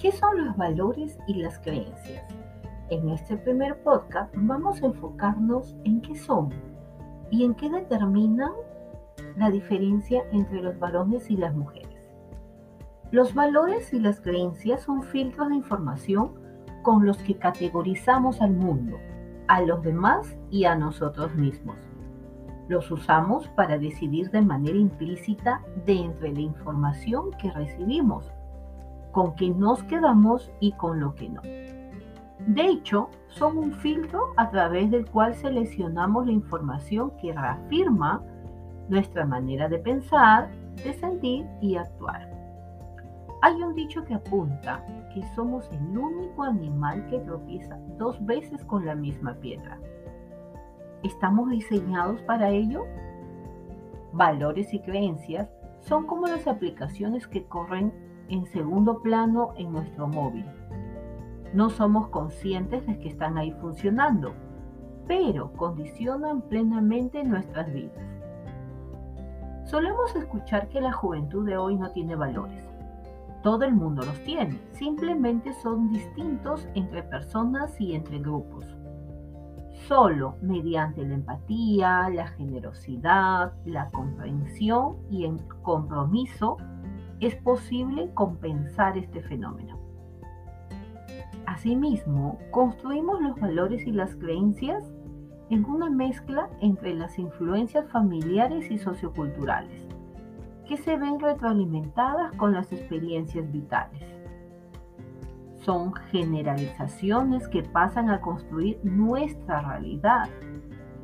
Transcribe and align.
¿Qué 0.00 0.12
son 0.12 0.46
los 0.46 0.56
valores 0.56 1.18
y 1.26 1.34
las 1.34 1.58
creencias? 1.58 2.24
En 2.88 3.10
este 3.10 3.36
primer 3.36 3.82
podcast 3.82 4.32
vamos 4.34 4.82
a 4.82 4.86
enfocarnos 4.86 5.76
en 5.84 6.00
qué 6.00 6.14
son 6.14 6.48
y 7.30 7.44
en 7.44 7.54
qué 7.54 7.68
determinan 7.68 8.52
la 9.36 9.50
diferencia 9.50 10.22
entre 10.32 10.62
los 10.62 10.78
varones 10.78 11.30
y 11.30 11.36
las 11.36 11.54
mujeres. 11.54 12.00
Los 13.10 13.34
valores 13.34 13.92
y 13.92 14.00
las 14.00 14.22
creencias 14.22 14.84
son 14.84 15.02
filtros 15.02 15.50
de 15.50 15.56
información 15.56 16.32
con 16.82 17.04
los 17.04 17.18
que 17.18 17.36
categorizamos 17.36 18.40
al 18.40 18.52
mundo, 18.52 18.96
a 19.48 19.60
los 19.60 19.82
demás 19.82 20.34
y 20.50 20.64
a 20.64 20.76
nosotros 20.76 21.34
mismos. 21.34 21.76
Los 22.68 22.90
usamos 22.90 23.48
para 23.48 23.76
decidir 23.76 24.30
de 24.30 24.40
manera 24.40 24.78
implícita 24.78 25.60
de 25.84 25.92
entre 25.92 26.32
la 26.32 26.40
información 26.40 27.32
que 27.32 27.50
recibimos, 27.50 28.32
con 29.12 29.34
qué 29.34 29.50
nos 29.50 29.82
quedamos 29.84 30.50
y 30.60 30.72
con 30.72 31.00
lo 31.00 31.14
que 31.14 31.28
no. 31.28 31.42
De 32.46 32.66
hecho, 32.66 33.10
son 33.28 33.58
un 33.58 33.72
filtro 33.72 34.32
a 34.36 34.50
través 34.50 34.90
del 34.90 35.06
cual 35.06 35.34
seleccionamos 35.34 36.26
la 36.26 36.32
información 36.32 37.12
que 37.20 37.32
reafirma 37.32 38.22
nuestra 38.88 39.24
manera 39.24 39.68
de 39.68 39.78
pensar, 39.78 40.50
de 40.76 40.94
sentir 40.94 41.46
y 41.60 41.76
actuar. 41.76 42.28
Hay 43.42 43.54
un 43.62 43.74
dicho 43.74 44.04
que 44.04 44.14
apunta 44.14 44.84
que 45.14 45.22
somos 45.34 45.68
el 45.72 45.96
único 45.96 46.42
animal 46.42 47.06
que 47.08 47.20
tropieza 47.20 47.78
dos 47.98 48.24
veces 48.26 48.64
con 48.64 48.84
la 48.84 48.94
misma 48.94 49.34
piedra. 49.34 49.78
¿Estamos 51.02 51.48
diseñados 51.50 52.20
para 52.22 52.50
ello? 52.50 52.84
Valores 54.12 54.74
y 54.74 54.80
creencias 54.80 55.48
son 55.80 56.06
como 56.06 56.26
las 56.26 56.46
aplicaciones 56.46 57.26
que 57.26 57.44
corren 57.44 57.92
en 58.30 58.46
segundo 58.46 59.02
plano 59.02 59.52
en 59.56 59.72
nuestro 59.72 60.06
móvil. 60.06 60.46
No 61.52 61.68
somos 61.68 62.08
conscientes 62.08 62.86
de 62.86 62.98
que 62.98 63.08
están 63.08 63.36
ahí 63.36 63.52
funcionando, 63.60 64.32
pero 65.06 65.52
condicionan 65.54 66.42
plenamente 66.42 67.24
nuestras 67.24 67.72
vidas. 67.72 68.06
Solemos 69.64 70.14
escuchar 70.14 70.68
que 70.68 70.80
la 70.80 70.92
juventud 70.92 71.44
de 71.44 71.56
hoy 71.56 71.76
no 71.76 71.90
tiene 71.90 72.14
valores. 72.14 72.64
Todo 73.42 73.64
el 73.64 73.74
mundo 73.74 74.02
los 74.04 74.18
tiene, 74.24 74.60
simplemente 74.72 75.52
son 75.54 75.90
distintos 75.90 76.68
entre 76.74 77.02
personas 77.02 77.80
y 77.80 77.94
entre 77.94 78.18
grupos. 78.18 78.64
Solo 79.88 80.36
mediante 80.42 81.04
la 81.04 81.14
empatía, 81.14 82.08
la 82.10 82.28
generosidad, 82.28 83.52
la 83.64 83.90
comprensión 83.90 84.98
y 85.10 85.24
el 85.24 85.40
compromiso 85.62 86.58
es 87.20 87.36
posible 87.36 88.10
compensar 88.14 88.96
este 88.96 89.22
fenómeno. 89.22 89.78
Asimismo, 91.46 92.38
construimos 92.50 93.20
los 93.20 93.38
valores 93.38 93.86
y 93.86 93.92
las 93.92 94.14
creencias 94.16 94.84
en 95.50 95.64
una 95.64 95.90
mezcla 95.90 96.48
entre 96.60 96.94
las 96.94 97.18
influencias 97.18 97.90
familiares 97.90 98.70
y 98.70 98.78
socioculturales 98.78 99.88
que 100.70 100.76
se 100.76 100.96
ven 100.96 101.18
retroalimentadas 101.18 102.32
con 102.36 102.52
las 102.52 102.72
experiencias 102.72 103.50
vitales. 103.50 104.04
Son 105.64 105.92
generalizaciones 105.92 107.48
que 107.48 107.64
pasan 107.64 108.08
a 108.08 108.20
construir 108.20 108.78
nuestra 108.84 109.60
realidad 109.60 110.28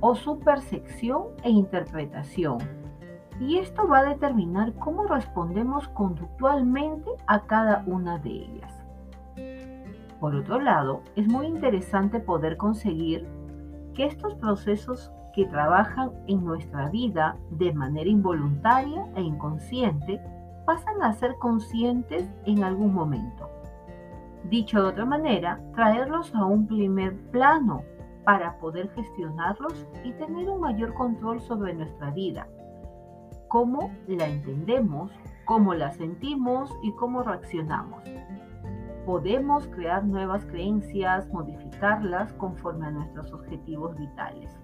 o 0.00 0.14
su 0.14 0.40
percepción 0.40 1.24
e 1.44 1.50
interpretación. 1.50 2.79
Y 3.40 3.58
esto 3.58 3.88
va 3.88 4.00
a 4.00 4.04
determinar 4.04 4.74
cómo 4.74 5.04
respondemos 5.04 5.88
conductualmente 5.88 7.10
a 7.26 7.40
cada 7.46 7.82
una 7.86 8.18
de 8.18 8.30
ellas. 8.30 8.84
Por 10.20 10.34
otro 10.34 10.60
lado, 10.60 11.00
es 11.16 11.26
muy 11.26 11.46
interesante 11.46 12.20
poder 12.20 12.58
conseguir 12.58 13.26
que 13.94 14.04
estos 14.04 14.34
procesos 14.34 15.10
que 15.34 15.46
trabajan 15.46 16.10
en 16.26 16.44
nuestra 16.44 16.90
vida 16.90 17.36
de 17.50 17.72
manera 17.72 18.10
involuntaria 18.10 19.06
e 19.16 19.22
inconsciente 19.22 20.20
pasan 20.66 21.02
a 21.02 21.12
ser 21.14 21.36
conscientes 21.36 22.30
en 22.44 22.62
algún 22.62 22.92
momento. 22.92 23.48
Dicho 24.50 24.82
de 24.82 24.88
otra 24.88 25.04
manera, 25.06 25.60
traerlos 25.74 26.34
a 26.34 26.44
un 26.44 26.66
primer 26.66 27.16
plano 27.30 27.82
para 28.24 28.58
poder 28.58 28.90
gestionarlos 28.90 29.86
y 30.04 30.12
tener 30.12 30.48
un 30.48 30.60
mayor 30.60 30.92
control 30.94 31.40
sobre 31.40 31.74
nuestra 31.74 32.10
vida, 32.10 32.46
cómo 33.50 33.90
la 34.06 34.28
entendemos, 34.28 35.10
cómo 35.44 35.74
la 35.74 35.90
sentimos 35.90 36.72
y 36.84 36.92
cómo 36.92 37.24
reaccionamos. 37.24 38.00
Podemos 39.04 39.66
crear 39.66 40.04
nuevas 40.04 40.44
creencias, 40.46 41.28
modificarlas 41.30 42.32
conforme 42.34 42.86
a 42.86 42.90
nuestros 42.92 43.32
objetivos 43.32 43.98
vitales. 43.98 44.56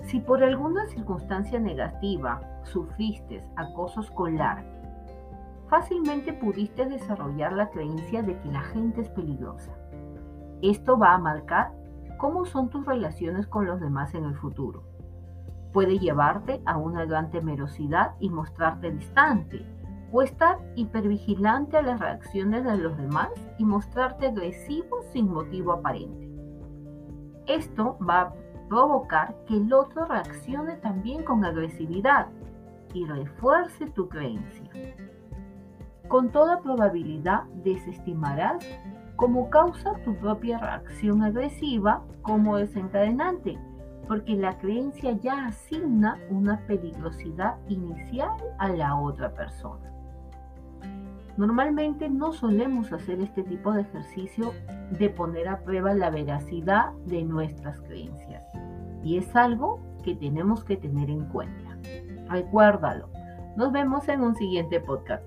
Si 0.00 0.20
por 0.20 0.42
alguna 0.42 0.86
circunstancia 0.86 1.60
negativa 1.60 2.40
sufriste 2.62 3.44
acoso 3.56 4.00
escolar, 4.00 4.64
fácilmente 5.68 6.32
pudiste 6.32 6.86
desarrollar 6.86 7.52
la 7.52 7.68
creencia 7.68 8.22
de 8.22 8.38
que 8.38 8.50
la 8.50 8.62
gente 8.62 9.02
es 9.02 9.10
peligrosa. 9.10 9.76
Esto 10.62 10.98
va 10.98 11.12
a 11.12 11.18
marcar 11.18 11.72
cómo 12.16 12.46
son 12.46 12.70
tus 12.70 12.86
relaciones 12.86 13.46
con 13.46 13.66
los 13.66 13.80
demás 13.80 14.14
en 14.14 14.24
el 14.24 14.34
futuro. 14.34 14.82
Puede 15.72 15.98
llevarte 15.98 16.60
a 16.66 16.76
una 16.76 17.04
gran 17.04 17.30
temerosidad 17.30 18.14
y 18.18 18.28
mostrarte 18.30 18.90
distante, 18.90 19.64
o 20.12 20.22
estar 20.22 20.58
hipervigilante 20.74 21.76
a 21.76 21.82
las 21.82 22.00
reacciones 22.00 22.64
de 22.64 22.76
los 22.76 22.96
demás 22.96 23.30
y 23.58 23.64
mostrarte 23.64 24.26
agresivo 24.26 25.02
sin 25.12 25.30
motivo 25.30 25.72
aparente. 25.72 26.28
Esto 27.46 27.96
va 28.06 28.20
a 28.20 28.34
provocar 28.68 29.36
que 29.46 29.56
el 29.56 29.72
otro 29.72 30.04
reaccione 30.06 30.76
también 30.76 31.24
con 31.24 31.44
agresividad 31.44 32.28
y 32.92 33.04
refuerce 33.04 33.86
tu 33.90 34.08
creencia. 34.08 34.70
Con 36.08 36.30
toda 36.30 36.60
probabilidad 36.60 37.44
desestimarás 37.62 38.64
como 39.14 39.50
causa 39.50 39.94
tu 40.04 40.16
propia 40.16 40.58
reacción 40.58 41.22
agresiva 41.22 42.02
como 42.22 42.56
desencadenante, 42.56 43.58
porque 44.10 44.34
la 44.34 44.58
creencia 44.58 45.12
ya 45.12 45.46
asigna 45.46 46.18
una 46.30 46.58
peligrosidad 46.66 47.54
inicial 47.68 48.32
a 48.58 48.68
la 48.70 48.96
otra 48.96 49.32
persona. 49.32 49.88
Normalmente 51.36 52.10
no 52.10 52.32
solemos 52.32 52.92
hacer 52.92 53.20
este 53.20 53.44
tipo 53.44 53.70
de 53.70 53.82
ejercicio 53.82 54.52
de 54.98 55.10
poner 55.10 55.46
a 55.46 55.60
prueba 55.60 55.94
la 55.94 56.10
veracidad 56.10 56.90
de 57.06 57.22
nuestras 57.22 57.80
creencias. 57.82 58.42
Y 59.04 59.16
es 59.16 59.36
algo 59.36 59.78
que 60.02 60.16
tenemos 60.16 60.64
que 60.64 60.76
tener 60.76 61.08
en 61.08 61.26
cuenta. 61.26 61.78
Recuérdalo. 62.28 63.08
Nos 63.56 63.70
vemos 63.70 64.08
en 64.08 64.22
un 64.22 64.34
siguiente 64.34 64.80
podcast. 64.80 65.22